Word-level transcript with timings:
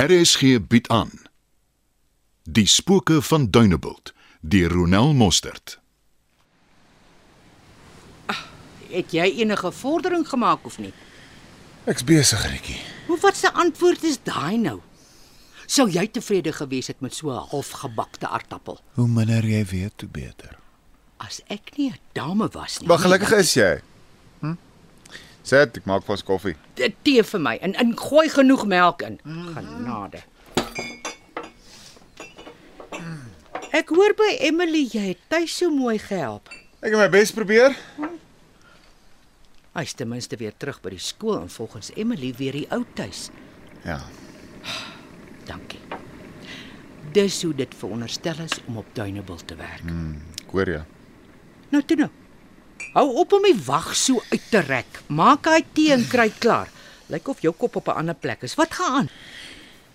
RSG 0.00 0.40
bied 0.68 0.88
aan 0.88 1.10
Die 2.42 2.66
spooke 2.66 3.22
van 3.22 3.50
Dunebuld 3.50 4.12
deur 4.40 4.70
Ronel 4.72 5.12
Mostert. 5.14 5.78
Het 8.90 9.12
jy 9.12 9.26
enige 9.42 9.72
vordering 9.72 10.24
gemaak 10.28 10.64
of 10.66 10.78
nie? 10.80 10.92
Ek's 11.84 12.04
besig, 12.04 12.40
Rietjie. 12.48 12.78
Hoe 13.06 13.18
wat 13.20 13.36
se 13.36 13.52
antwoord 13.52 14.02
is 14.08 14.16
daai 14.24 14.56
nou? 14.58 14.78
Sou 15.66 15.86
jy 15.90 16.06
tevrede 16.10 16.52
gewees 16.56 16.88
het 16.90 17.00
met 17.04 17.14
so 17.14 17.30
'n 17.30 17.46
halfgebakte 17.52 18.28
aardappel 18.28 18.80
Hoe 18.94 19.08
minder 19.08 19.44
jy 19.44 19.64
weet, 19.64 20.00
hoe 20.00 20.08
beter. 20.10 20.56
as 21.18 21.42
ek 21.48 21.76
nie 21.76 21.90
'n 21.90 21.98
dame 22.12 22.48
was 22.52 22.78
nie? 22.78 22.88
Maar 22.88 22.98
gelukkig 22.98 23.32
is 23.32 23.54
jy. 23.54 23.80
Sit, 25.42 25.76
ek 25.80 25.86
maak 25.88 26.04
vas 26.06 26.22
koffie. 26.26 26.54
Dit 26.78 26.96
tee 27.06 27.22
vir 27.26 27.40
my 27.42 27.56
en 27.64 27.74
en 27.80 27.94
gooi 27.98 28.28
genoeg 28.32 28.66
melk 28.68 29.02
in. 29.06 29.18
Genade. 29.54 30.22
Ek 33.70 33.92
hoor 33.94 34.16
by 34.18 34.32
Emily 34.42 34.82
jy 34.90 35.12
het 35.12 35.20
tuis 35.30 35.52
so 35.60 35.70
mooi 35.70 35.96
gehelp. 36.02 36.50
Ek 36.82 36.90
het 36.90 36.98
my 36.98 37.08
bes 37.12 37.30
probeer. 37.32 37.76
Hy's 39.76 39.94
ten 39.94 40.10
minste 40.10 40.36
weer 40.40 40.52
terug 40.58 40.80
by 40.82 40.90
die 40.96 41.02
skool 41.02 41.38
en 41.38 41.52
volgens 41.52 41.92
Emily 41.94 42.32
weer 42.36 42.56
die 42.58 42.66
ou 42.74 42.82
tuis. 42.98 43.28
Ja. 43.84 44.00
Dankie. 45.46 45.78
Dis 47.14 47.38
hoe 47.46 47.54
dit 47.54 47.74
veronderstel 47.74 48.42
is 48.44 48.58
om 48.66 48.80
op 48.82 48.90
Duinebul 48.94 49.38
te 49.46 49.54
werk. 49.58 49.86
Hoor 50.50 50.74
jou. 50.74 50.82
Nou 51.70 51.82
toe 51.86 51.96
nou. 52.02 52.10
Hou 52.92 53.06
op 53.22 53.32
om 53.36 53.44
die 53.46 53.54
wag 53.66 53.92
so 53.94 54.18
uit 54.32 54.46
te 54.50 54.60
rek. 54.66 55.02
Maak 55.06 55.46
hy 55.46 55.60
tee 55.76 55.92
en 55.94 56.02
kry 56.10 56.28
klaar. 56.42 56.70
Lyk 57.10 57.28
of 57.30 57.42
jou 57.44 57.52
kop 57.54 57.76
op 57.76 57.88
'n 57.88 57.98
ander 58.02 58.14
plek 58.14 58.42
is. 58.42 58.54
Wat 58.54 58.74
gaan 58.74 58.92
aan? 58.96 59.08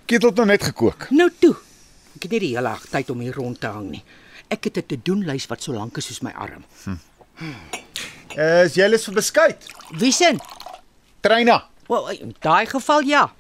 Ketel 0.05 0.29
het 0.29 0.37
nou 0.37 0.47
net 0.47 0.63
gekook. 0.63 1.09
Nou 1.09 1.29
toe. 1.39 1.55
Ek 2.15 2.23
het 2.23 2.31
nie 2.31 2.39
die 2.39 2.55
hele 2.55 2.69
dag 2.69 2.85
tyd 2.87 3.09
om 3.09 3.19
hier 3.19 3.33
rond 3.33 3.59
te 3.59 3.67
hang 3.67 3.89
nie. 3.91 4.03
Ek 4.47 4.63
het 4.63 4.77
'n 4.77 4.85
to-doen-lys 4.87 5.47
wat 5.47 5.63
so 5.63 5.73
lank 5.73 5.97
is 5.97 6.05
soos 6.05 6.21
my 6.21 6.31
arm. 6.31 6.63
Is 8.35 8.75
jy 8.75 8.87
lus 8.87 9.05
vir 9.05 9.13
beskuit? 9.13 9.67
Wiesin? 9.91 10.39
Treina. 11.21 11.67
Wel, 11.87 12.09
in 12.09 12.35
daai 12.39 12.65
geval 12.65 13.01
ja. 13.01 13.33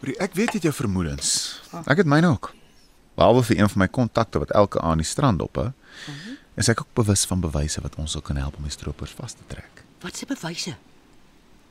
Hoorie, 0.00 0.18
ek 0.18 0.34
weet 0.34 0.46
jy 0.48 0.52
het 0.54 0.62
jou 0.62 0.74
vermoedens. 0.74 1.60
Ek 1.86 1.96
het 1.96 2.06
myne 2.06 2.26
ook. 2.28 2.55
Behalwe 3.16 3.42
vir 3.48 3.60
een 3.60 3.70
van 3.72 3.82
my 3.84 3.88
kontakte 3.88 4.40
wat 4.42 4.52
elke 4.52 4.80
aand 4.80 5.02
die 5.02 5.08
strand 5.08 5.42
op 5.42 5.56
hè. 5.60 5.70
Is 6.60 6.68
ek 6.72 6.80
ook 6.84 6.92
bewus 7.00 7.24
van 7.28 7.40
bewyse 7.40 7.80
wat 7.84 7.96
ons 8.00 8.16
sal 8.16 8.24
kan 8.24 8.36
help 8.40 8.56
om 8.60 8.68
die 8.68 8.72
stroopers 8.72 9.16
vas 9.16 9.34
te 9.36 9.44
trek. 9.48 9.84
Wat 10.04 10.16
se 10.16 10.28
bewyse? 10.28 10.76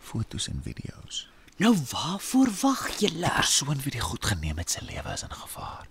Fotos 0.02 0.50
en 0.50 0.62
video's. 0.66 1.26
Nou 1.62 1.72
waarvoor 1.92 2.52
wag 2.62 2.88
julle? 3.00 3.30
Die 3.30 3.38
persoon 3.38 3.82
wie 3.86 3.94
die 3.96 4.04
goed 4.04 4.26
geneem 4.26 4.58
het, 4.60 4.74
se 4.74 4.84
lewe 4.86 5.14
is 5.14 5.24
in 5.24 5.34
gevaar. 5.34 5.88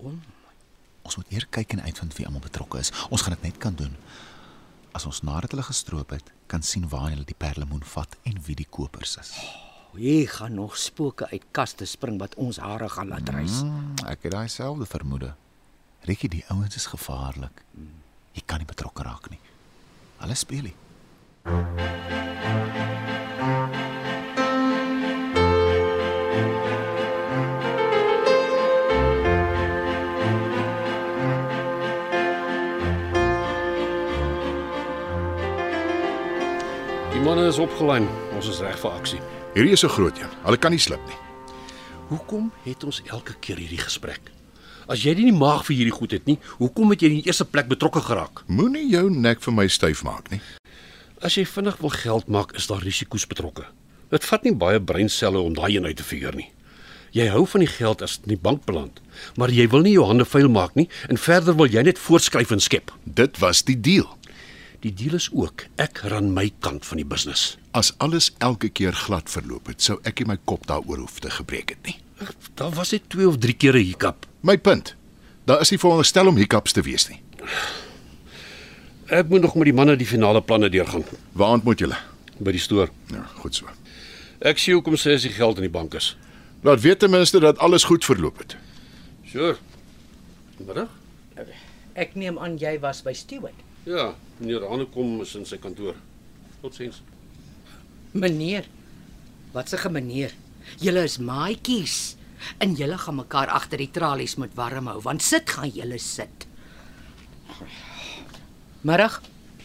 Ons 1.05 1.17
moet 1.17 1.33
eers 1.33 1.47
kyk 1.51 1.77
en 1.77 1.83
uitvind 1.87 2.17
wie 2.19 2.27
almal 2.27 2.45
betrokke 2.45 2.83
is. 2.83 2.93
Ons 3.11 3.25
gaan 3.25 3.37
dit 3.39 3.51
net 3.51 3.59
kan 3.63 3.75
doen 3.79 3.97
as 4.95 5.07
ons 5.11 5.25
nadat 5.27 5.51
hulle 5.51 5.67
gestroop 5.67 6.15
het, 6.15 6.29
kan 6.47 6.63
sien 6.63 6.87
waar 6.89 7.09
hulle 7.11 7.27
die 7.27 7.39
perlemoen 7.39 7.83
vat 7.95 8.15
en 8.31 8.37
wie 8.47 8.55
die 8.55 8.69
kopers 8.71 9.17
is. 9.19 9.33
Hier 9.95 10.29
gaan 10.31 10.55
nog 10.55 10.77
spooke 10.79 11.27
uit 11.31 11.43
kaste 11.55 11.87
spring 11.87 12.19
wat 12.23 12.35
ons 12.39 12.61
hare 12.63 12.89
gaan 12.91 13.11
laat 13.11 13.29
reis. 13.35 13.63
Mm, 13.63 13.95
ek 14.11 14.27
het 14.27 14.35
daai 14.35 14.49
selfde 14.51 14.87
vermoede. 14.91 15.35
Rikkie, 16.05 16.29
die 16.29 16.45
ouens 16.53 16.77
is 16.77 16.85
gevaarlik. 16.87 17.63
Jy 18.37 18.43
kan 18.45 18.61
nie 18.61 18.69
betrokke 18.69 19.07
raak 19.07 19.31
nie. 19.33 19.39
Hulle 20.21 20.35
speel 20.37 20.67
nie. 20.69 20.75
Die 37.15 37.25
manne 37.25 37.49
is 37.49 37.57
opgelyn. 37.59 38.05
Ons 38.37 38.53
is 38.53 38.61
reg 38.61 38.77
vir 38.77 38.93
aksie. 38.93 39.25
Hierdie 39.57 39.73
is 39.73 39.85
'n 39.85 39.89
groot 39.97 40.19
een. 40.19 40.31
Hulle 40.45 40.59
kan 40.59 40.71
nie 40.71 40.81
slip 40.81 41.01
nie. 41.09 41.17
Hoekom 42.09 42.53
het 42.65 42.85
ons 42.85 43.03
elke 43.07 43.35
keer 43.41 43.57
hierdie 43.57 43.81
gesprek? 43.81 44.44
As 44.85 45.01
jy 45.01 45.15
nie 45.17 45.31
die 45.31 45.37
maag 45.37 45.63
vir 45.65 45.79
hierdie 45.79 45.95
goed 45.97 46.13
het 46.13 46.27
nie, 46.29 46.37
hoekom 46.59 46.91
het 46.93 47.01
jy 47.01 47.09
in 47.09 47.21
die 47.23 47.31
eerste 47.31 47.47
plek 47.49 47.71
betrokke 47.71 48.03
geraak? 48.05 48.43
Moenie 48.53 48.85
jou 48.93 49.07
nek 49.09 49.41
vir 49.41 49.55
my 49.57 49.65
styf 49.73 50.03
maak 50.05 50.29
nie. 50.33 50.43
As 51.25 51.39
jy 51.39 51.47
vinnig 51.49 51.79
wil 51.81 51.95
geld 51.95 52.29
maak, 52.29 52.53
is 52.59 52.69
daar 52.69 52.85
risiko's 52.85 53.25
betrokke. 53.25 53.65
Dit 54.13 54.27
vat 54.29 54.45
nie 54.45 54.53
baie 54.53 54.81
breinselle 54.81 55.41
om 55.41 55.55
daai 55.57 55.79
een 55.79 55.89
uit 55.89 55.97
te 55.97 56.05
figuur 56.05 56.37
nie. 56.37 56.51
Jy 57.15 57.31
hou 57.31 57.45
van 57.47 57.63
die 57.63 57.71
geld 57.71 58.03
as 58.03 58.19
dit 58.19 58.27
in 58.27 58.35
die 58.35 58.43
bank 58.43 58.67
beland, 58.67 59.01
maar 59.39 59.53
jy 59.55 59.69
wil 59.71 59.87
nie 59.87 59.95
jou 59.95 60.05
hande 60.05 60.27
vuil 60.27 60.51
maak 60.53 60.75
nie 60.77 60.89
en 61.09 61.17
verder 61.17 61.57
wil 61.57 61.71
jy 61.71 61.85
net 61.87 62.03
voorskryf 62.03 62.53
en 62.53 62.61
skep. 62.61 62.93
Dit 63.07 63.39
was 63.41 63.63
die 63.65 63.79
deal. 63.79 64.09
Die 64.85 64.93
deal 64.93 65.17
is 65.17 65.31
ook 65.33 65.65
ek 65.81 66.03
ran 66.13 66.35
my 66.35 66.51
kant 66.61 66.85
van 66.85 67.01
die 67.01 67.09
business. 67.09 67.55
As 67.73 67.95
alles 68.05 68.33
elke 68.45 68.69
keer 68.69 68.93
glad 68.93 69.33
verloop 69.33 69.71
het, 69.73 69.81
sou 69.81 69.97
ek 70.05 70.21
nie 70.21 70.35
my 70.35 70.39
kop 70.45 70.67
daaroor 70.69 71.07
hoef 71.07 71.23
te 71.25 71.33
gebreek 71.33 71.73
het 71.79 71.89
nie. 71.89 71.97
Daar 72.59 72.75
was 72.77 72.93
net 72.93 73.09
2 73.15 73.31
of 73.31 73.41
3 73.41 73.57
kere 73.57 73.81
hiccup. 73.81 74.27
My 74.45 74.59
punt. 74.59 74.95
Daar 75.49 75.61
is 75.65 75.71
nie 75.73 75.79
veronderstel 75.81 76.29
om 76.29 76.37
hiccups 76.37 76.75
te 76.77 76.83
wees 76.85 77.07
nie. 77.09 77.21
Ek 79.09 79.29
moet 79.33 79.41
nog 79.41 79.55
met 79.57 79.71
die 79.71 79.77
manne 79.77 79.95
die 79.97 80.09
finale 80.09 80.43
planne 80.45 80.69
deurgaan 80.73 81.05
Waar 81.33 81.55
ontmoet 81.57 81.81
julle? 81.81 81.97
by 82.45 82.51
die 82.53 82.61
stoor. 82.61 82.91
Ja, 83.15 83.23
goed 83.41 83.55
so. 83.55 83.71
Ek 84.45 84.59
sien 84.59 84.75
hoekom 84.75 84.97
sê 85.01 85.15
as 85.17 85.23
die 85.25 85.31
geld 85.33 85.61
in 85.61 85.65
die 85.69 85.73
bank 85.73 85.95
is. 85.95 86.11
Laat 86.67 86.83
weet 86.83 86.99
ten 87.01 87.13
minste 87.13 87.41
dat 87.41 87.61
alles 87.63 87.87
goed 87.89 88.05
verloop 88.05 88.43
het. 88.43 88.57
Sure. 89.31 89.55
Middag? 90.59 90.91
Ek 91.95 92.17
neem 92.19 92.37
aan 92.43 92.59
jy 92.59 92.75
was 92.83 93.05
by 93.07 93.15
Stewart. 93.15 93.57
Ja, 93.87 94.11
meneer 94.41 94.67
Hanekom 94.69 95.21
is 95.23 95.37
in 95.39 95.47
sy 95.47 95.61
kantoor. 95.63 95.95
Totsiens. 96.61 97.01
Meneer. 98.13 98.67
Wat 99.55 99.71
se 99.71 99.79
meneer? 99.89 100.35
Julle 100.83 101.07
is 101.07 101.17
maatjies 101.23 102.17
en 102.59 102.75
julle 102.75 102.99
gaan 102.99 103.21
mekaar 103.21 103.53
agter 103.53 103.79
die 103.79 103.91
tralies 103.91 104.37
moet 104.41 104.55
warm 104.55 104.87
hou 104.87 105.01
want 105.05 105.23
sit 105.23 105.51
gaan 105.51 105.71
julle 105.75 105.99
sit. 105.99 106.47
Middag? 108.81 109.21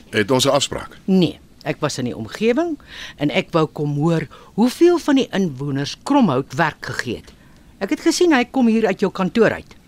Het 0.09 0.31
ons 0.31 0.45
'n 0.45 0.49
afspraak? 0.49 0.97
Nee, 1.05 1.39
ek 1.63 1.79
was 1.79 1.97
in 1.97 2.05
die 2.05 2.15
omgewing 2.15 2.77
en 3.17 3.29
ek 3.29 3.51
wou 3.51 3.65
kom 3.65 3.95
hoor 3.95 4.27
hoeveel 4.53 4.97
van 4.97 5.15
die 5.15 5.27
inwoners 5.31 5.97
Kromhout 6.03 6.53
werk 6.53 6.85
gegee 6.85 7.15
het. 7.15 7.33
Ek 7.79 7.89
het 7.89 7.99
gesien 7.99 8.33
hy 8.33 8.45
kom 8.45 8.67
hier 8.67 8.87
uit 8.87 8.99
jou 8.99 9.11
kantoor 9.11 9.51
uit. 9.51 9.78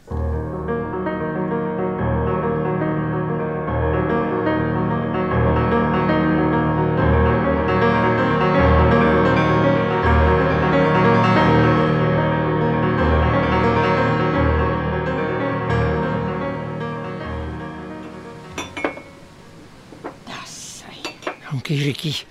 Dankie, 22.02 22.18
Rikkie. 22.18 22.26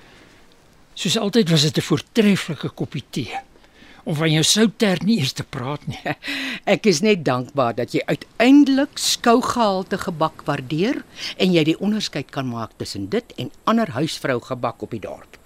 Soos 0.95 1.17
altyd 1.19 1.51
was 1.51 1.63
dit 1.63 1.77
'n 1.77 1.81
voortreffelike 1.81 2.69
koppie 2.75 3.05
tee. 3.11 3.39
Om 4.05 4.15
van 4.15 4.33
jou 4.33 4.43
soutert 4.43 5.03
nie 5.03 5.19
eers 5.19 5.33
te 5.33 5.45
praat 5.45 5.87
nie. 5.87 6.01
Ek 6.75 6.87
is 6.87 7.01
net 7.01 7.25
dankbaar 7.25 7.75
dat 7.75 7.93
jy 7.93 8.03
uiteindelik 8.05 8.99
skougehalte 8.99 9.99
gebak 9.99 10.43
waardeer 10.45 11.05
en 11.37 11.53
jy 11.53 11.65
die 11.65 11.79
onderskeid 11.79 12.31
kan 12.31 12.49
maak 12.49 12.71
tussen 12.77 13.09
dit 13.09 13.25
en 13.37 13.51
ander 13.65 13.89
huisvrou 13.89 14.41
gebak 14.41 14.83
op 14.83 14.91
die 14.91 15.01
dorp. 15.01 15.39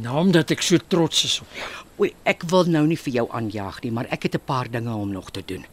Nou 0.00 0.18
omdat 0.18 0.50
ek 0.50 0.62
so 0.62 0.76
trots 0.76 1.24
is 1.24 1.40
op 1.40 1.48
jou. 1.56 1.70
Oei, 1.98 2.12
ek 2.24 2.42
wil 2.50 2.64
nou 2.64 2.86
nie 2.86 2.98
vir 2.98 3.12
jou 3.12 3.28
aanjaag 3.32 3.80
nie, 3.82 3.92
maar 3.92 4.06
ek 4.10 4.22
het 4.22 4.34
'n 4.34 4.44
paar 4.44 4.70
dinge 4.70 4.94
om 4.94 5.12
nog 5.12 5.30
te 5.30 5.42
doen. 5.46 5.64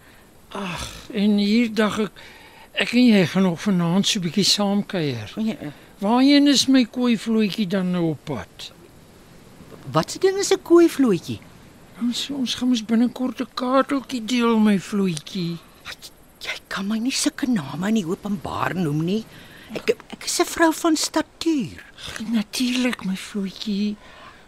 En 1.14 1.38
hier 1.38 1.74
dag 1.74 2.00
ek 2.00 2.12
ek 2.74 2.94
en 2.94 3.06
jy 3.06 3.26
gaan 3.26 3.44
nog 3.44 3.62
vanaand 3.62 4.08
so 4.08 4.20
'n 4.20 4.24
bietjie 4.24 4.44
saamkuier. 4.44 5.34
Ja, 5.36 5.56
eh, 5.60 5.89
Waarheen 6.00 6.48
is 6.48 6.70
my 6.72 6.86
koei 6.88 7.18
vloetjie 7.20 7.66
dan 7.68 7.90
nou 7.92 8.14
op 8.14 8.20
pad? 8.24 8.70
Wat 9.92 10.12
se 10.12 10.20
ding 10.24 10.38
is 10.40 10.52
'n 10.54 10.62
kooivloetjie? 10.64 11.40
Ons 12.02 12.30
ons 12.30 12.56
gaan 12.56 12.70
mos 12.70 12.86
binnekort 12.86 13.42
'n 13.42 13.52
kaarteltjie 13.54 14.24
deel 14.26 14.60
my 14.60 14.80
vloetjie. 14.80 15.58
Jy 16.40 16.58
kan 16.68 16.88
my 16.88 16.98
nie 17.00 17.12
sulke 17.12 17.48
name 17.48 17.88
in 17.88 17.94
die 17.96 18.06
openbaar 18.06 18.76
noem 18.76 19.04
nie. 19.04 19.26
Ek 19.74 19.90
ek 20.10 20.24
is 20.24 20.40
'n 20.40 20.46
vrou 20.46 20.72
van 20.74 20.96
statuur. 20.96 21.84
Natuurlik 22.32 23.04
my 23.06 23.16
vloetjie. 23.16 23.96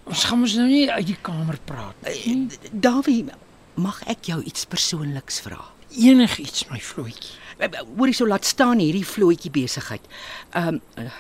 Ons 0.06 0.24
gaan 0.24 0.40
mos 0.40 0.56
nou 0.56 0.68
nie 0.68 0.92
uit 0.92 1.06
die 1.06 1.22
kamer 1.22 1.60
praat 1.66 1.96
nie. 2.26 2.48
Davie, 2.72 3.26
mag 3.76 4.02
ek 4.08 4.26
jou 4.26 4.42
iets 4.44 4.66
persoonliks 4.66 5.42
vra? 5.42 5.60
Enigiets 5.98 6.70
my 6.70 6.80
vloetjie. 6.80 7.36
Hoorie 7.98 8.14
so 8.14 8.26
laat 8.26 8.46
staan 8.46 8.80
hierdie 8.80 9.06
vloetjie 9.06 9.52
besigheid. 9.52 10.02
Ehm 10.54 10.80
um, 10.96 11.12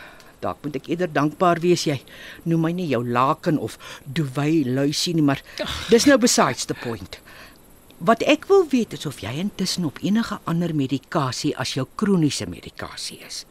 Dalk 0.41 0.63
moet 0.65 0.75
ek 0.79 0.87
eerder 0.89 1.11
dankbaar 1.13 1.59
wees 1.61 1.83
jy 1.85 1.99
noem 2.49 2.61
my 2.65 2.71
nie 2.73 2.87
jou 2.89 3.03
laken 3.05 3.59
of 3.61 3.77
duvet 4.05 4.65
luisie 4.65 5.13
nie, 5.13 5.21
maar 5.25 5.41
dis 5.89 6.05
nou 6.09 6.17
besides 6.17 6.65
the 6.65 6.73
point. 6.81 7.19
Wat 8.01 8.23
ek 8.25 8.47
wil 8.49 8.65
weet 8.71 8.93
is 8.97 9.05
of 9.05 9.19
jy 9.21 9.35
intussen 9.43 9.85
op 9.85 9.99
enige 10.01 10.39
ander 10.49 10.73
medikasie 10.75 11.53
as 11.61 11.75
jou 11.77 11.85
kroniese 11.95 12.47
medikasie 12.49 13.19
is. 13.27 13.43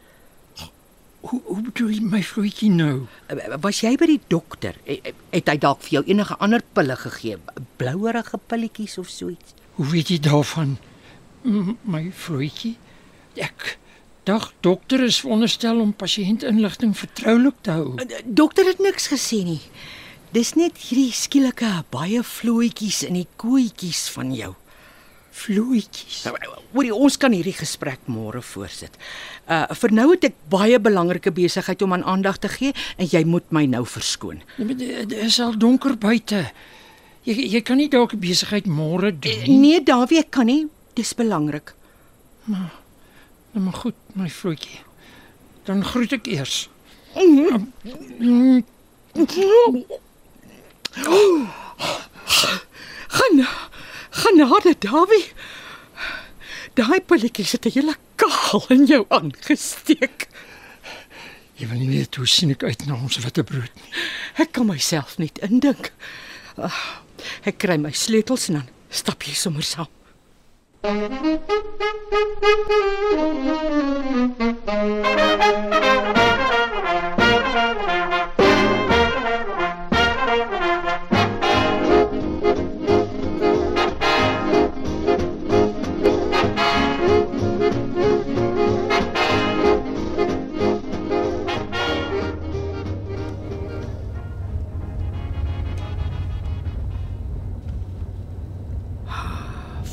Hoe 1.21 1.37
hoe 1.45 1.61
bedoel 1.61 1.91
jy 1.93 2.01
my 2.01 2.19
vroetjie 2.25 2.69
nou? 2.73 3.05
Eh, 3.29 3.55
Was 3.61 3.79
jy 3.85 3.91
by 4.01 4.07
die 4.09 4.19
dokter? 4.27 4.75
Eh, 4.89 5.13
Het 5.31 5.47
hy 5.51 5.57
dalk 5.61 5.83
vir 5.85 5.99
jou 5.99 6.03
enige 6.09 6.35
ander 6.41 6.63
pille 6.73 6.95
gegee? 6.97 7.37
Blouerige 7.77 8.39
pilletjies 8.49 8.97
of 8.97 9.07
so 9.09 9.29
iets? 9.29 9.53
Hoe 9.77 9.85
weet 9.91 10.09
jy 10.09 10.17
daarvan? 10.19 10.77
M 11.45 11.77
my 11.85 12.09
vroetjie? 12.11 12.73
Ek 13.37 13.77
dag 14.23 14.51
dokter 14.61 15.01
is 15.03 15.19
veronderstel 15.23 15.79
om 15.81 15.93
pasiëntinligting 15.93 16.93
vertroulik 16.97 17.55
te 17.65 17.71
hou. 17.71 17.95
Eh, 17.97 18.21
Dokter 18.25 18.65
het 18.69 18.79
niks 18.79 19.07
gesê 19.11 19.43
nie. 19.43 19.61
Dis 20.31 20.53
net 20.55 20.77
hierdie 20.77 21.11
skielike 21.11 21.69
baie 21.91 22.21
vloetjies 22.23 23.01
in 23.03 23.17
die 23.19 23.27
koetjies 23.41 24.05
van 24.15 24.31
jou. 24.35 24.53
Vloetjies. 25.31 26.25
Hoorie, 26.73 26.93
ons 26.95 27.17
kan 27.19 27.31
hierdie 27.33 27.55
gesprek 27.55 27.99
môre 28.11 28.41
voorsit. 28.43 28.95
Uh 29.49 29.65
vir 29.75 29.91
nou 29.95 30.09
het 30.13 30.27
ek 30.29 30.35
baie 30.51 30.79
belangrike 30.79 31.31
besigheid 31.35 31.81
om 31.81 31.93
aan 31.95 32.03
aandag 32.03 32.37
te 32.43 32.51
gee 32.51 32.73
en 32.97 33.07
jy 33.11 33.23
moet 33.27 33.47
my 33.51 33.65
nou 33.65 33.83
verskoon. 33.87 34.41
Nee, 34.57 34.67
maar 34.67 34.77
Dit 34.77 35.11
is 35.17 35.39
al 35.39 35.57
donker 35.57 35.97
buite. 35.97 36.45
Jy 37.25 37.35
jy 37.55 37.61
kan 37.61 37.77
nie 37.77 37.89
dalk 37.89 38.15
besigheid 38.19 38.65
môre 38.67 39.11
doen 39.11 39.43
nie. 39.47 39.57
Nee, 39.57 39.83
Dawie, 39.83 40.19
ek 40.19 40.31
kan 40.31 40.45
nie. 40.45 40.67
Dis 40.95 41.13
belangrik. 41.15 41.73
Nou 43.51 43.63
maar 43.65 43.73
goed, 43.73 43.95
my 44.13 44.29
vroetjie. 44.29 44.79
Dan 45.67 45.83
groet 45.85 46.11
ek 46.15 46.27
eers. 46.27 46.69
Gaan 53.07 53.47
genade, 54.09 54.75
Dawie. 54.79 55.25
Daai 56.77 57.01
pilletjies 57.03 57.51
het 57.51 57.65
'n 57.65 57.71
hele 57.75 57.95
kaal 58.15 58.63
in 58.69 58.85
jou 58.85 59.05
aangesteek. 59.09 60.27
Jy 61.59 61.67
wil 61.67 61.77
nie 61.79 61.89
weet 61.89 62.15
hoe 62.15 62.27
sien 62.27 62.49
ek 62.49 62.63
uit 62.63 62.85
na 62.87 62.93
ons 62.95 63.17
witbrood 63.17 63.73
nie. 63.75 63.91
Ek 64.35 64.51
kan 64.51 64.65
myself 64.65 65.17
net 65.17 65.37
indink. 65.39 65.91
Ah, 66.57 66.99
Ek 67.43 67.57
kry 67.57 67.77
my 67.77 67.91
sleutels 67.91 68.47
en 68.49 68.53
dan 68.53 68.67
stap 68.89 69.21
jy 69.23 69.33
sommer 69.33 69.63
saam. 69.63 69.87
Thank 70.83 71.11
you. 76.25 76.40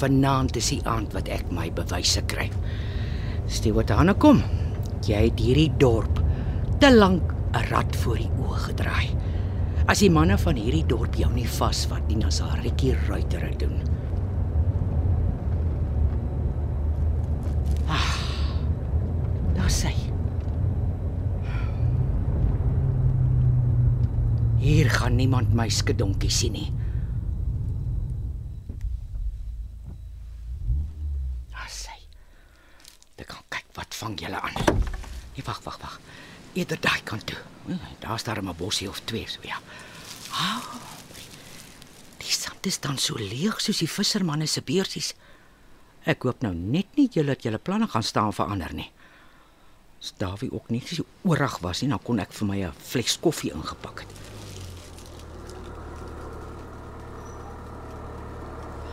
Vanaand 0.09 0.57
is 0.57 0.71
die 0.73 0.81
aand 0.89 1.13
wat 1.13 1.29
ek 1.29 1.51
my 1.53 1.69
bewyse 1.77 2.23
kry. 2.33 2.49
Stewart 3.53 3.93
Hanne 3.93 4.17
kom. 4.17 4.41
Jy 5.05 5.27
het 5.29 5.41
hierdie 5.41 5.71
dorp 5.81 6.23
te 6.81 6.89
lank 6.95 7.35
'n 7.53 7.65
rad 7.71 7.97
voor 7.97 8.17
die 8.17 8.31
oë 8.41 8.59
gedraai. 8.69 9.09
As 9.89 10.01
die 10.01 10.11
manne 10.11 10.37
van 10.39 10.57
hierdie 10.57 10.85
dorp 10.85 11.15
jou 11.17 11.31
nie 11.33 11.47
vasvat 11.49 12.05
nie, 12.09 12.19
dan 12.21 12.33
sal 12.33 12.51
Rikkie 12.63 12.95
Ruiter 13.09 13.41
dit 13.41 13.59
doen. 13.61 13.81
Ah. 17.89 18.13
Daar 19.57 19.71
sê. 19.71 19.93
Hier 24.59 24.91
gaan 24.91 25.17
niemand 25.17 25.55
my 25.55 25.69
skedonkie 25.69 26.31
sien 26.31 26.53
nie. 26.53 26.69
Daar 31.51 31.71
sê. 31.73 31.97
Ek 33.17 33.27
kan 33.33 33.43
kyk 33.49 33.73
wat 33.75 33.95
vang 34.09 34.21
julle 34.21 34.41
aan. 34.41 34.81
Nee, 35.35 35.45
wag, 35.45 35.61
wag, 35.63 35.79
wag. 35.83 36.01
Eerder 36.57 36.81
daai 36.81 37.03
kant 37.05 37.27
toe. 37.29 37.39
Daar's 38.01 38.25
daar 38.25 38.43
'n 38.43 38.57
bosie 38.57 38.89
of 38.89 39.01
twee, 39.05 39.27
so 39.29 39.41
ja. 39.43 39.59
Ah. 40.33 40.63
Die 42.17 42.33
sand 42.33 42.67
is 42.67 42.81
dan 42.81 42.99
so 42.99 43.15
leeg 43.15 43.61
soos 43.61 43.79
die 43.79 43.89
vissermanne 43.89 44.47
se 44.47 44.63
beursies. 44.63 45.15
Ek 46.05 46.23
hoop 46.23 46.43
nou 46.43 46.55
net 46.55 46.87
nie 46.97 47.09
julle 47.13 47.31
het 47.31 47.43
julle 47.43 47.59
planne 47.59 47.89
gaan 47.89 48.03
staan 48.03 48.33
verander 48.33 48.75
nie. 48.75 48.91
As 50.01 50.15
Davie 50.17 50.53
ook 50.53 50.69
nie 50.71 50.83
so 50.87 51.05
oorig 51.23 51.59
was 51.59 51.81
nie, 51.81 51.91
dan 51.91 52.03
kon 52.03 52.19
ek 52.19 52.33
vir 52.33 52.47
my 52.47 52.65
'n 52.65 52.73
fles 52.73 53.19
koffie 53.21 53.53
ingepak 53.53 54.01
het. 54.01 54.13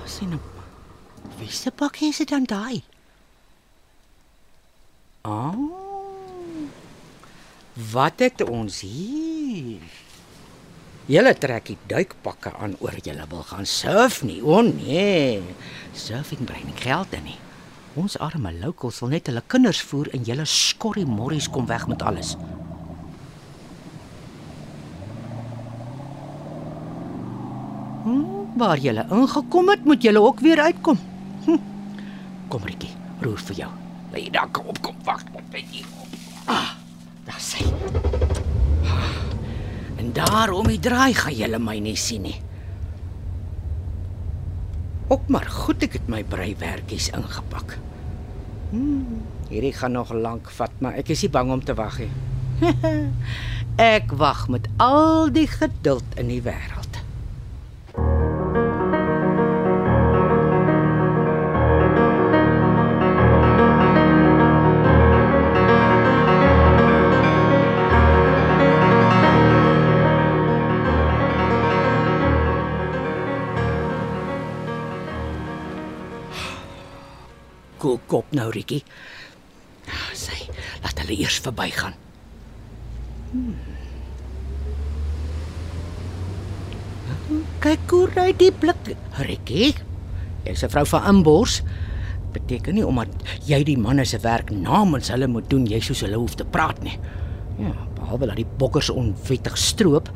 Sien 0.05 0.29
nou. 0.29 0.39
Wie 1.37 1.51
se 1.51 1.71
pakkie 1.71 2.09
is 2.09 2.17
dit 2.17 2.29
dan 2.29 2.43
daai? 2.43 2.83
Oh. 5.25 5.57
Wat 7.91 8.21
het 8.21 8.43
ons 8.45 8.79
hier? 8.85 9.81
Julle 11.09 11.31
trek 11.37 11.71
die 11.71 11.77
duikpakke 11.89 12.51
aan 12.61 12.75
oor 12.81 12.97
julle 13.01 13.25
wil 13.29 13.41
gaan 13.49 13.65
surf 13.65 14.21
nie. 14.25 14.37
O 14.45 14.61
nee. 14.61 15.41
Surfing 15.97 16.45
bring 16.45 16.67
nie 16.69 16.77
geld 16.77 17.13
in 17.17 17.25
nie. 17.25 17.39
Ons 17.97 18.17
arme 18.21 18.51
locals 18.59 18.99
wil 19.01 19.15
net 19.15 19.31
hulle 19.31 19.41
kinders 19.49 19.81
voer 19.89 20.11
en 20.13 20.25
julle 20.27 20.45
skorrie 20.49 21.07
morries 21.09 21.47
kom 21.49 21.65
weg 21.69 21.87
met 21.89 22.05
alles. 22.05 22.35
Hm, 28.05 28.21
waar 28.61 28.77
julle 28.77 29.07
ingekom 29.09 29.73
het, 29.73 29.89
moet 29.89 30.05
julle 30.05 30.21
ook 30.21 30.45
weer 30.45 30.61
uitkom. 30.69 31.01
Hm. 31.47 31.57
Kom 32.53 32.69
Rikkie, 32.69 32.93
roer 33.25 33.41
vir 33.49 33.63
jou. 33.63 33.71
Lê 34.13 34.25
jy 34.25 34.31
daar 34.35 34.49
kom 34.53 34.69
op, 34.71 34.81
kom 34.81 34.97
wag, 35.07 35.23
net 35.51 35.71
hier 35.71 35.87
op. 36.01 36.07
Ah, 36.51 36.75
daar 37.25 37.41
sê. 37.41 37.63
Ah, 38.85 39.15
en 39.97 40.11
daar 40.13 40.53
om 40.53 40.67
die 40.67 40.79
draai 40.79 41.13
gaan 41.13 41.35
julle 41.35 41.59
my 41.59 41.77
nie 41.79 41.97
sien 41.99 42.27
nie. 42.27 42.37
Ook 45.07 45.27
maar 45.29 45.45
goed 45.49 45.83
ek 45.85 45.99
het 45.99 46.07
my 46.09 46.23
breiwerkies 46.25 47.11
ingepak. 47.13 47.77
Hmm, 48.71 49.21
hierdie 49.51 49.73
gaan 49.73 49.93
nog 49.93 50.13
lank 50.13 50.49
vat, 50.57 50.73
maar 50.81 50.97
ek 50.97 51.13
is 51.13 51.21
nie 51.25 51.31
bang 51.33 51.51
om 51.53 51.61
te 51.63 51.77
wag 51.77 51.99
nie. 52.01 52.11
ek 53.99 54.15
wag 54.17 54.47
met 54.49 54.67
al 54.81 55.29
die 55.33 55.47
geduld 55.49 56.17
in 56.19 56.33
die 56.33 56.41
wêreld. 56.41 56.84
Kop 78.15 78.31
nou, 78.35 78.47
Rikkie. 78.55 78.83
Ah, 79.91 80.11
Sy, 80.17 80.47
laat 80.83 80.99
hulle 81.03 81.17
eers 81.19 81.41
verbygaan. 81.43 81.95
Hmm. 83.31 83.55
Kyk 87.63 87.91
hoe 87.91 88.05
ry 88.13 88.29
die 88.37 88.51
blik. 88.53 88.93
Rikkie, 89.25 89.73
jy's 90.45 90.63
'n 90.63 90.69
vrou 90.69 90.85
van 90.85 91.09
inbors. 91.09 91.61
Beteken 92.33 92.75
nie 92.75 92.85
omdat 92.85 93.09
jy 93.47 93.63
die 93.63 93.77
manne 93.77 94.05
se 94.05 94.19
werk 94.19 94.51
namens 94.51 95.09
hulle 95.09 95.27
moet 95.27 95.49
doen, 95.49 95.65
jy 95.65 95.79
soos 95.79 96.01
hulle 96.01 96.17
hoef 96.17 96.35
te 96.35 96.45
praat 96.45 96.83
nie. 96.83 96.99
Ja, 97.59 97.73
behalwe 97.95 98.27
dat 98.27 98.35
die 98.35 98.47
bokkers 98.57 98.89
onwettig 98.89 99.57
stroop, 99.57 100.09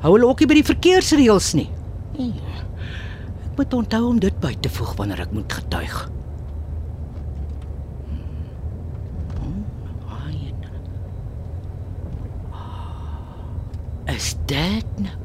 hou 0.00 0.12
hulle 0.12 0.26
ook 0.26 0.40
nie 0.40 0.46
by 0.46 0.54
die 0.54 0.72
verkeersreëls 0.74 1.54
nie. 1.54 1.70
Ja. 2.18 2.64
Ek 3.52 3.56
moet 3.56 3.74
onthou 3.74 4.08
om 4.08 4.18
dit 4.18 4.40
by 4.40 4.54
te 4.60 4.68
voeg 4.68 4.96
wanneer 4.96 5.20
ek 5.20 5.32
moet 5.32 5.52
getuig. 5.52 6.15
Is 14.06 14.34
dit 14.46 14.98
nou? 14.98 15.16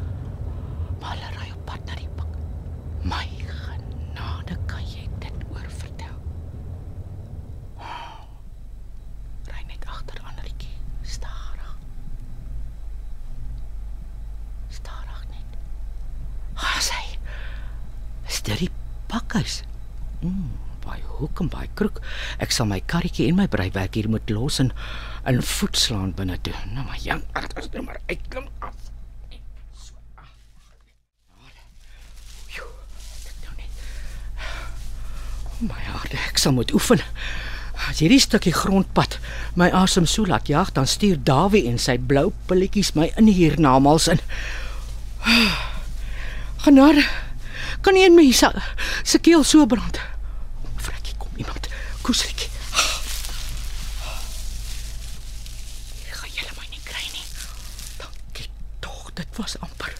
Maar 0.99 1.09
hulle 1.17 1.29
ry 1.37 1.49
op 1.53 1.65
pad 1.65 1.85
na 1.85 1.95
die 1.99 2.09
pik. 2.17 2.33
My 3.05 3.25
genade, 3.45 4.57
kan 4.69 4.85
jy 4.89 5.05
dit 5.21 5.43
oor 5.53 5.67
vertel? 5.81 6.15
Oh, 7.77 8.17
ry 9.51 9.61
net 9.69 9.85
agter 9.85 10.21
Annetjie, 10.25 10.73
stadig. 11.05 11.75
Stadig 14.81 15.21
net. 15.29 15.59
Ah, 16.57 16.79
sy. 16.81 17.03
Is 18.29 18.41
dit 18.49 18.65
die 18.65 18.71
pakhuis? 19.13 19.61
Mm 20.25 20.60
hoek 21.21 21.39
en 21.43 21.49
by 21.53 21.67
kroek. 21.79 22.01
Ek 22.43 22.51
sal 22.55 22.67
my 22.69 22.81
karretjie 22.91 23.27
en 23.31 23.37
my 23.39 23.47
breiwerk 23.51 23.95
hier 23.97 24.09
moet 24.09 24.29
los 24.33 24.59
en 24.63 24.71
in 25.29 25.41
voetslaan 25.45 26.13
binne 26.17 26.37
toe. 26.41 26.53
Nou 26.73 26.85
maar 26.85 26.97
Jan, 27.01 27.21
dit 27.39 27.57
is 27.61 27.69
nou 27.73 27.83
maar 27.85 27.99
uitklim 28.09 28.47
af. 28.59 28.73
So, 29.77 29.93
af. 30.17 30.31
Joe, 32.49 32.73
dit 33.25 33.45
nou 33.45 33.55
net. 33.59 33.69
O 35.53 35.69
my 35.69 35.81
hart, 35.93 36.13
ek 36.27 36.41
sal 36.41 36.53
moet 36.57 36.73
oefen. 36.73 37.01
As 37.89 37.97
hierdie 38.01 38.19
stukkie 38.21 38.53
grondpad 38.53 39.15
my 39.57 39.69
asem 39.73 40.05
so 40.05 40.25
laat 40.29 40.47
jag, 40.51 40.69
dan 40.75 40.85
stuur 40.87 41.17
Dawie 41.25 41.63
en 41.69 41.79
sy 41.81 41.95
blou 41.97 42.29
pilletjies 42.49 42.93
my 42.97 43.07
in 43.17 43.27
hier 43.29 43.55
namals 43.59 44.05
in. 44.11 44.19
Genade. 46.61 47.01
Kan 47.81 47.93
nie 47.97 48.05
een 48.05 48.15
mens 48.15 48.43
se- 49.03 49.19
keel 49.19 49.43
so 49.43 49.65
brand. 49.65 49.97
Kom 49.97 50.10
iemand. 51.41 51.67
Koesrikkie. 52.01 52.49
Hier 56.01 56.15
gaan 56.21 56.33
julle 56.37 56.53
my 56.59 56.67
nie 56.69 56.83
kry 56.85 57.05
nie. 57.15 57.25
Dankie 58.01 58.49
tog, 58.79 59.11
dit 59.17 59.41
was 59.41 59.57
amper. 59.59 59.93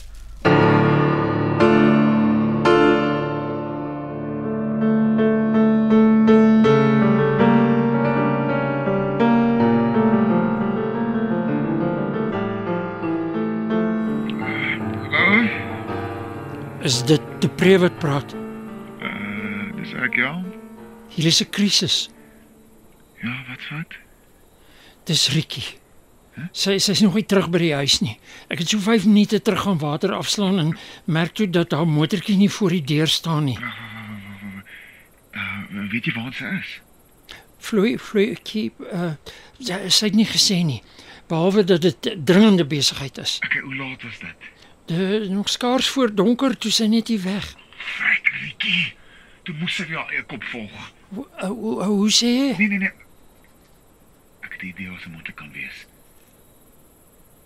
Is 16.81 17.03
dit 17.05 17.21
die 17.39 17.49
preek 17.49 17.79
wat 17.83 17.97
praat? 18.01 18.33
Uh, 19.05 19.69
dis 19.77 19.93
ek 20.01 20.17
ja. 20.17 20.31
Hier 21.15 21.25
is 21.25 21.41
'n 21.41 21.49
krisis. 21.49 22.09
Ja, 23.21 23.43
wat 23.47 23.61
fout? 23.61 23.93
Dis 25.03 25.29
Rikkie. 25.29 25.79
Sy 26.51 26.77
sy's 26.79 27.01
nog 27.03 27.13
nie 27.13 27.25
terug 27.27 27.49
by 27.51 27.59
die 27.59 27.73
huis 27.75 27.99
nie. 28.01 28.15
Ek 28.49 28.63
het 28.63 28.71
so 28.71 28.79
5 28.79 29.05
minute 29.05 29.41
terug 29.43 29.61
gaan 29.65 29.77
water 29.81 30.13
afslaan 30.15 30.59
en 30.59 30.77
merk 31.05 31.35
toe 31.35 31.49
dat 31.49 31.71
haar 31.75 31.87
motortjie 31.87 32.37
nie 32.39 32.49
voor 32.49 32.69
die 32.69 32.83
deur 32.83 33.07
staan 33.07 33.43
nie. 33.49 33.57
Uh, 35.31 35.89
weet 35.91 36.05
jy 36.05 36.13
waar 36.15 36.33
sy 36.33 36.45
is? 36.59 36.79
Vloei 37.61 37.97
vloei 37.99 38.35
keep 38.43 38.79
uh 38.79 39.13
sy, 39.59 39.89
sy 39.89 40.05
het 40.09 40.15
nie 40.17 40.25
gesê 40.25 40.63
nie 40.65 40.81
behalwe 41.31 41.63
dat 41.63 41.81
dit 41.81 42.09
dringende 42.25 42.65
besigheid 42.65 43.17
is. 43.17 43.37
Okay, 43.45 43.61
hoe 43.61 43.75
laat 43.75 44.03
was 44.03 44.19
dit? 44.19 44.49
Dit 44.91 45.29
nog 45.29 45.49
skaars 45.49 45.87
voor 45.87 46.15
donker 46.15 46.57
toe 46.57 46.71
sy 46.71 46.89
net 46.91 47.07
hier 47.07 47.21
weg. 47.23 47.53
Frek, 47.77 48.31
Rietjie. 48.41 48.93
Toe 49.43 49.55
moes 49.59 49.79
ek 49.79 49.93
jou 49.93 50.01
eie 50.09 50.25
kop 50.27 50.43
volg. 50.51 50.91
Hoe 51.13 51.27
hoe, 51.47 51.83
hoe 51.83 52.09
sê 52.11 52.27
jy? 52.27 52.51
Nee, 52.57 52.67
nee, 52.67 52.77
nee. 52.77 52.93
Ek 54.45 54.51
het 54.53 54.61
'n 54.61 54.65
idee 54.71 54.89
wat 54.89 55.01
se 55.01 55.09
moet 55.09 55.33
kan 55.33 55.51
wees. 55.51 55.85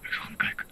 Ek 0.01 0.11
gaan 0.11 0.35
kyk. 0.37 0.65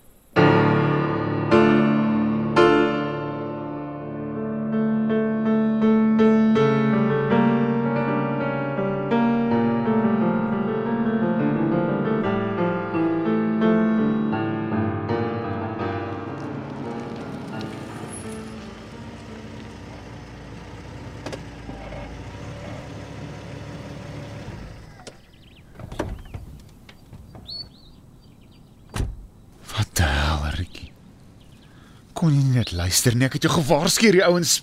Kon 32.23 32.31
jy 32.31 32.39
nie 32.39 32.55
net 32.55 32.69
luister 32.71 33.17
nie? 33.19 33.25
Ek 33.27 33.33
het 33.35 33.43
jou 33.43 33.49
gewaarsku 33.51 34.07
die 34.15 34.21
ouens. 34.23 34.61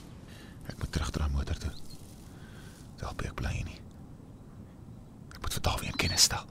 Ek 0.65 0.79
moet 0.81 0.89
terugdraai 0.97 1.29
motor 1.29 1.59
toe. 1.61 1.73
Help 3.03 3.21
ek 3.21 3.35
bly 3.37 3.53
nie. 3.53 3.77
Ek 5.35 5.43
moet 5.43 5.59
vir 5.59 5.65
Dawie 5.67 5.91
in 5.91 5.99
kennis 6.01 6.25
stel. 6.25 6.47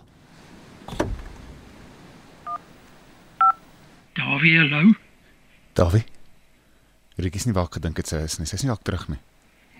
Dawie 4.21 4.53
hallo. 4.59 4.93
Dawie? 5.81 6.05
Rikkie 7.17 7.41
is 7.41 7.49
nie 7.49 7.57
waar 7.57 7.71
ek 7.71 7.81
gedink 7.81 8.03
het 8.03 8.13
sy 8.13 8.21
is 8.29 8.37
nie. 8.37 8.45
Sy's 8.45 8.61
nie 8.61 8.69
dalk 8.69 8.85
terug 8.85 9.09
nie. 9.09 9.17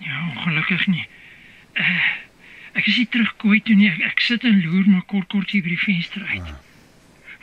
Ja, 0.02 0.18
ongelukkig 0.34 0.88
nie. 0.90 1.06
Uh, 1.78 2.12
ek 2.74 2.90
is 2.90 3.04
nie 3.04 3.10
terug 3.14 3.36
kooi 3.38 3.62
toe 3.62 3.78
nie. 3.78 3.92
Ek, 3.94 4.08
ek 4.16 4.26
sit 4.32 4.50
en 4.50 4.64
loer 4.66 4.82
maar 4.90 5.06
kort 5.06 5.30
kort 5.30 5.54
hier 5.54 5.62
by 5.62 5.76
die 5.78 5.84
venster 5.86 6.26
uit. 6.34 6.42
Uh. 6.42 6.58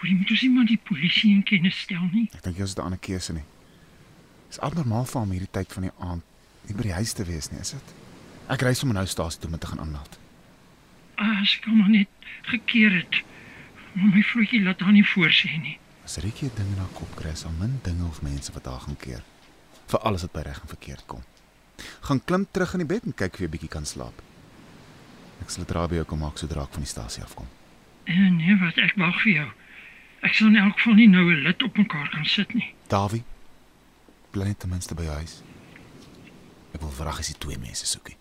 Wil 0.02 0.12
jy 0.12 0.24
moet 0.26 0.36
ons 0.36 0.50
iemand 0.52 0.76
die 0.76 0.84
polisie 0.92 1.38
in 1.40 1.46
kennis 1.48 1.86
stel 1.88 2.04
nie? 2.12 2.28
Ek 2.36 2.44
dink 2.44 2.60
jy 2.60 2.68
is 2.68 2.76
'n 2.76 2.92
ander 2.92 3.00
keuse 3.00 3.32
nie. 3.32 3.48
Dis 4.50 4.60
abnormaal 4.64 5.06
vir 5.06 5.22
hom 5.22 5.32
hierdie 5.36 5.52
tyd 5.52 5.74
van 5.74 5.88
die 5.88 5.96
aand 6.00 6.24
nie 6.68 6.76
by 6.76 6.84
die 6.90 6.98
huis 6.98 7.14
te 7.16 7.24
wees 7.28 7.50
nie, 7.52 7.60
is 7.64 7.72
dit? 7.76 7.94
Ek 8.52 8.64
ry 8.64 8.74
sommer 8.76 8.96
nou 8.96 9.06
stasie 9.08 9.40
toe 9.42 9.50
om 9.52 9.60
te 9.60 9.68
gaan 9.68 9.80
aanmeld. 9.84 10.20
As 11.18 11.56
ek 11.58 11.68
hom 11.68 11.82
maar 11.82 11.92
net 11.92 12.28
gekeer 12.52 12.96
het. 13.02 13.22
Maar 13.94 14.14
my 14.14 14.24
vloetjie 14.24 14.62
laat 14.64 14.84
haar 14.84 14.94
nie 14.96 15.06
voorsê 15.16 15.52
nie. 15.62 15.78
As 16.06 16.18
Rikkie 16.24 16.50
'n 16.50 16.56
ding 16.56 16.70
in 16.74 16.80
haar 16.80 16.94
kop 16.94 17.16
kry, 17.16 17.34
sal 17.36 17.52
min 17.60 17.80
dinge 17.84 18.06
of 18.08 18.22
mense 18.22 18.54
wat 18.54 18.66
haar 18.66 18.80
gaan 18.80 18.98
keer. 18.98 19.24
Vir 19.88 20.00
alles 20.00 20.22
wat 20.22 20.32
by 20.32 20.42
reg 20.42 20.62
en 20.62 20.68
verkeerd 20.68 21.06
kom. 21.06 21.24
Gaan 22.02 22.24
klim 22.24 22.48
terug 22.52 22.74
in 22.74 22.80
die 22.80 22.94
bed 22.94 23.04
en 23.06 23.14
kyk 23.14 23.34
of 23.34 23.40
jy 23.40 23.48
'n 23.48 23.52
bietjie 23.52 23.70
kan 23.70 23.86
slaap. 23.86 24.22
Ek 25.42 25.50
sal 25.50 25.64
dit 25.66 25.76
raai 25.76 25.88
by 25.88 25.96
jou 25.96 26.06
kom 26.06 26.20
maak 26.20 26.38
sodra 26.38 26.64
ek 26.64 26.74
van 26.74 26.84
die 26.84 26.90
stasie 26.90 27.24
afkom. 27.24 27.48
Eh, 28.06 28.30
nee, 28.32 28.56
wat 28.56 28.78
ek 28.78 28.96
wag 28.96 29.22
vir 29.24 29.34
jou. 29.34 29.50
Ek 30.24 30.34
sal 30.34 30.48
in 30.48 30.56
elk 30.56 30.78
geval 30.78 30.94
nie 30.94 31.08
nou 31.08 31.26
'n 31.32 31.44
lid 31.44 31.64
op 31.64 31.78
mekaar 31.78 32.10
kan 32.10 32.26
sit 32.26 32.54
nie. 32.54 32.74
Dawie, 32.88 33.24
bly 34.38 34.52
net 34.52 34.60
ten 34.62 34.70
minste 34.70 34.94
by 34.94 35.08
jou 35.08 35.18
huis. 35.18 35.40
Ek 36.76 36.82
wil 36.84 36.94
vraag 36.94 37.22
as 37.24 37.32
jy 37.32 37.36
twee 37.42 37.58
mense 37.58 37.88
soekie. 37.90 38.18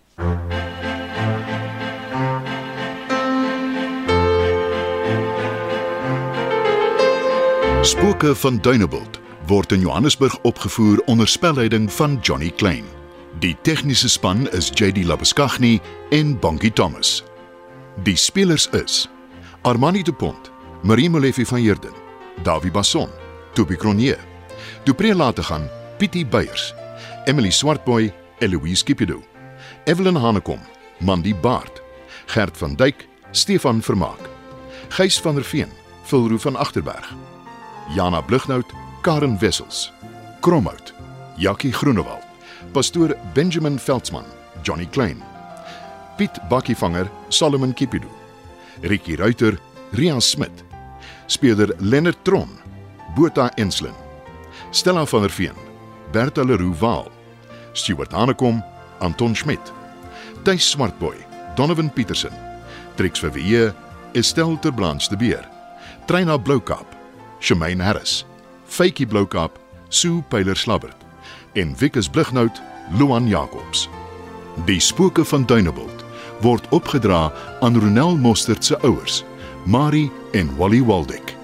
Spooke 7.85 8.33
van 8.41 8.57
Dunebuld 8.65 9.21
word 9.47 9.71
in 9.71 9.85
Johannesburg 9.85 10.35
opgevoer 10.43 10.99
onder 11.07 11.29
spelleiding 11.29 11.87
van 11.93 12.17
Johnny 12.21 12.49
Klein. 12.49 12.85
Die 13.39 13.53
tegniese 13.61 14.09
span 14.09 14.47
is 14.57 14.71
JD 14.73 15.05
Labuskaghni 15.05 15.77
en 16.11 16.33
Bongie 16.41 16.73
Thomas. 16.73 17.21
Die 18.03 18.17
spelers 18.17 18.67
is 18.73 19.05
Armani 19.61 20.01
de 20.03 20.13
Pont, 20.13 20.51
Marie 20.83 21.09
Molefe 21.09 21.45
van 21.45 21.61
Heerden, 21.61 21.93
Dawie 22.43 22.71
Basson, 22.71 23.09
Toby 23.53 23.75
Cronje, 23.75 24.17
Dupré 24.85 25.13
Lategan, 25.15 25.69
Pietie 25.97 26.25
Beyers, 26.25 26.73
Emily 27.25 27.49
Swartboy, 27.49 28.13
Eloise 28.39 28.83
Kipido, 28.83 29.23
Evelyn 29.85 30.15
Hanekom, 30.15 30.59
Mandy 30.99 31.33
Baard, 31.33 31.81
Gert 32.27 32.57
van 32.57 32.75
Dyk, 32.75 33.07
Stefan 33.31 33.81
Vermaak, 33.81 34.19
Gys 34.89 35.19
van 35.21 35.35
der 35.35 35.43
Veen, 35.43 35.71
Vilroo 36.03 36.37
van 36.37 36.55
Agterberg, 36.55 37.13
Jana 37.95 38.21
Blugnout, 38.21 38.65
Karen 39.01 39.37
Wessels, 39.39 39.91
Kromhout, 40.41 40.93
Jakkie 41.35 41.73
Groenewald, 41.73 42.25
pastoor 42.71 43.17
Benjamin 43.33 43.79
Veldsmann, 43.79 44.25
Johnny 44.61 44.85
Klein, 44.85 45.23
Piet 46.17 46.39
Bakkievanger, 46.49 47.09
Solomon 47.29 47.73
Kipido, 47.73 48.07
Ricky 48.81 49.15
Ruiter, 49.15 49.57
Rian 49.91 50.21
Smit, 50.21 50.63
speler 51.25 51.73
Lennard 51.79 52.23
Tron, 52.23 52.49
Botha 53.15 53.49
Enslin, 53.55 53.95
Stella 54.71 55.05
van 55.05 55.21
der 55.21 55.31
Veen, 55.31 55.66
Bertha 56.11 56.43
Leroux 56.43 56.73
Waal, 56.81 57.11
Stuart 57.73 58.11
Hanekom, 58.11 58.63
Anton 58.99 59.35
Schmidt, 59.35 59.73
Thys 60.43 60.69
Swartboy, 60.69 61.17
Donovan 61.55 61.89
Petersen, 61.89 62.33
Trix 62.95 63.19
Verweer, 63.19 63.73
Estelle 64.13 64.57
Terblanche 64.57 65.09
de 65.09 65.17
Beer, 65.17 65.43
Treina 66.07 66.37
Bloukap, 66.37 66.85
Shemaine 67.39 67.83
Harris, 67.83 68.25
Faitjie 68.65 69.05
Bloukap, 69.05 69.59
Sue 69.89 70.23
Pyler 70.29 70.55
Slabbert. 70.55 70.97
En 71.53 71.75
Wikus 71.79 72.09
Blighnout, 72.09 72.61
Luan 72.99 73.27
Jacobs. 73.27 73.89
Die 74.65 74.79
spooke 74.79 75.25
van 75.25 75.45
Dunebuld 75.45 76.05
word 76.41 76.67
opgedra 76.69 77.31
aan 77.59 77.79
Ronel 77.79 78.17
Mostert 78.17 78.65
se 78.65 78.77
ouers, 78.81 79.23
Marie 79.65 80.11
en 80.31 80.55
Wally 80.57 80.83
Waldeck. 80.83 81.36